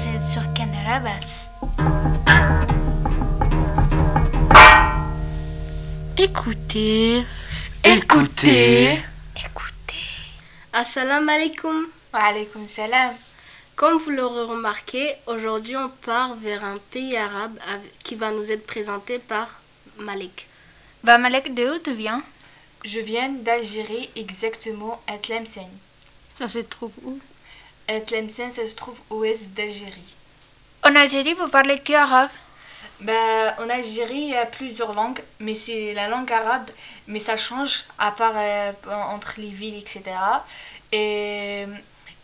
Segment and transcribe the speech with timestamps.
[0.00, 1.50] Vous êtes sur Canal Basse.
[6.16, 7.22] Écoutez.
[7.84, 9.02] Écoutez.
[9.36, 9.94] Écoutez.
[10.72, 11.86] Assalamu alaikum.
[12.14, 13.14] Wa alaykoum salam.
[13.76, 17.58] Comme vous l'aurez remarqué, aujourd'hui on part vers un pays arabe
[18.02, 19.60] qui va nous être présenté par
[19.98, 20.48] Malik.
[21.04, 22.22] Bah Malek, de où tu viens?
[22.84, 25.68] Je viens d'Algérie, exactement à Tlemcen.
[26.30, 27.18] Ça se trouve où?
[27.98, 30.14] Tlemcen, ça se trouve au ouest d'Algérie.
[30.84, 32.30] En Algérie, vous parlez que arabe?
[33.00, 36.70] Bah, en Algérie, il y a plusieurs langues, mais c'est la langue arabe,
[37.06, 38.72] mais ça change à part euh,
[39.10, 40.02] entre les villes, etc.
[40.92, 41.64] Et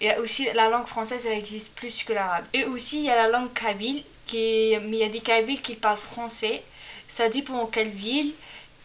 [0.00, 2.44] il y a aussi la langue française, elle existe plus que l'arabe.
[2.52, 5.62] Et aussi, il y a la langue kabyle, qui mais il y a des kabyles
[5.62, 6.62] qui parlent français.
[7.06, 8.32] Ça dépend quelle ville.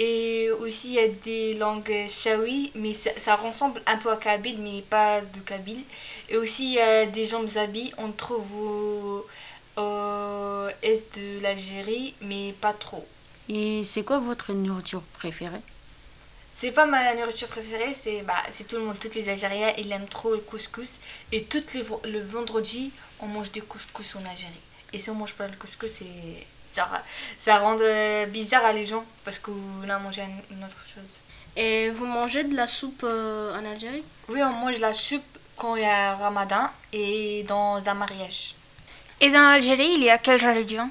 [0.01, 4.15] Et aussi, il y a des langues shawi, mais ça, ça ressemble un peu à
[4.15, 5.81] kabyle, mais pas de kabyle.
[6.29, 9.27] Et aussi, il y a des gens zabi, on trouve au,
[9.75, 13.05] au est de l'Algérie, mais pas trop.
[13.49, 15.61] Et c'est quoi votre nourriture préférée?
[16.51, 20.07] C'est pas ma nourriture préférée, c'est bah, tout le monde, tous les Algériens, ils aiment
[20.07, 20.93] trop le couscous.
[21.33, 24.53] Et tout les, le vendredi, on mange du couscous en Algérie.
[24.93, 26.05] Et si on mange pas le couscous, c'est
[26.75, 26.89] genre
[27.39, 31.17] ça rend euh, bizarre à les gens parce qu'on a mangé un- une autre chose.
[31.55, 34.03] Et vous mangez de la soupe euh, en Algérie?
[34.29, 35.23] Oui, on mange la soupe
[35.57, 38.55] quand il y a ramadan et dans un mariage.
[39.19, 40.89] Et dans l'Algérie, il y a quelle religion?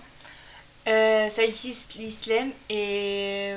[0.87, 3.55] Euh, ça existe l'islam et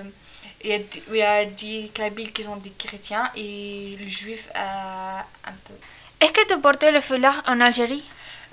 [0.63, 4.47] il y, a, il y a des Kabyles qui sont des chrétiens et les juifs
[4.55, 5.73] euh, un peu.
[6.19, 8.03] Est-ce que tu portais le foulard en Algérie?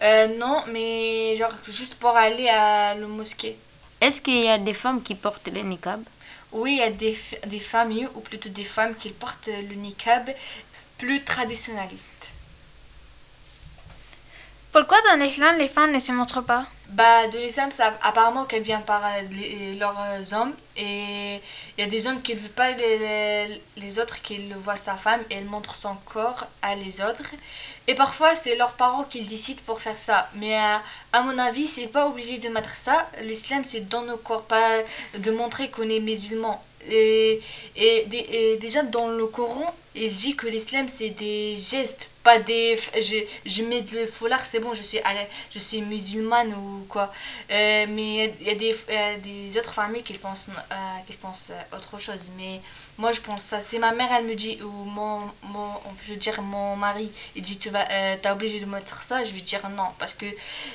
[0.02, 3.56] Euh, non, mais genre juste pour aller à la mosquée.
[4.00, 6.02] Est-ce qu'il y a des femmes qui portent le niqab?
[6.52, 9.74] Oui, il y a des, f- des familles, ou plutôt des femmes qui portent le
[9.74, 10.30] niqab
[10.98, 12.28] plus traditionnaliste.
[14.72, 16.66] Pourquoi dans l'islam, les femmes ne se montrent pas?
[16.88, 21.34] Bah, de l'islam, ça apparemment qu'elle vient par euh, les- leurs euh, hommes et
[21.76, 24.78] il y a des hommes qui ne veulent pas les, les- autres qui le voient
[24.78, 27.30] sa femme et elle montre son corps à les autres.
[27.88, 30.30] Et parfois, c'est leurs parents qui décident pour faire ça.
[30.36, 30.76] Mais euh,
[31.12, 33.06] à mon avis, c'est pas obligé de mettre ça.
[33.22, 34.78] L'islam, c'est dans nos corps, pas
[35.18, 36.62] de montrer qu'on est musulman.
[36.90, 37.40] Et,
[37.76, 42.78] et, et déjà, dans le Coran, il dit que l'islam, c'est des gestes, pas des.
[42.94, 45.00] Je, je mets le foulard, c'est bon, je suis,
[45.50, 47.12] je suis musulmane ou quoi.
[47.50, 50.74] Euh, mais il y a des, euh, des autres familles qui pensent, euh,
[51.06, 52.20] qui pensent autre chose.
[52.36, 52.60] Mais
[52.98, 53.60] moi, je pense ça.
[53.60, 57.42] Si ma mère, elle me dit, ou mon, mon, on peut dire mon mari, il
[57.42, 57.84] dit, tu vas,
[58.16, 59.88] t'es obligé de mettre ça, je vais dire non.
[59.98, 60.26] Parce que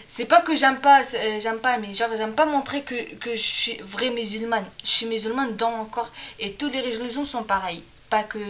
[0.08, 1.02] c'est pas que j'aime pas,
[1.40, 4.66] j'aime pas, mais genre, j'aime pas montrer que, que je suis vraie musulmane.
[4.84, 6.12] Je suis musulmane dans mon corps.
[6.40, 8.44] Et toutes les religions sont pareilles pas que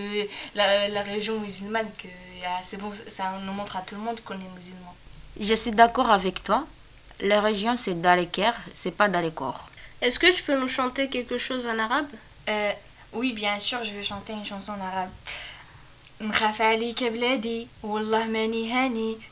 [0.55, 2.09] la, la religion musulmane, que
[2.45, 4.93] ah, c'est bon, ça nous montre à tout le monde qu'on est musulman.
[5.39, 6.59] Je suis d'accord avec toi.
[7.21, 9.63] La religion, c'est dans les cœurs, c'est pas dans les corps.
[10.01, 12.11] Est-ce que tu peux nous chanter quelque chose en arabe?
[12.49, 12.71] Euh,
[13.13, 15.13] Oui, bien sûr, je vais chanter une chanson en arabe.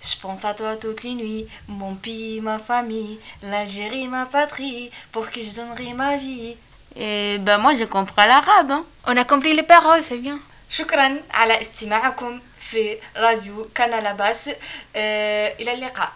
[0.09, 5.29] Je pense à toi toutes les nuits, mon pays, ma famille, l'Algérie, ma patrie, pour
[5.31, 6.55] qui je donnerai ma vie.
[6.96, 8.70] Et ben moi, je comprends l'arabe.
[8.70, 8.84] Hein.
[9.06, 10.38] On a compris les paroles, c'est bien.
[10.70, 14.50] شكرا على استماعكم في راديو كان باس
[14.96, 16.12] آه إلى اللقاء